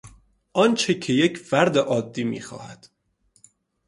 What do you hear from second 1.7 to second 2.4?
عادی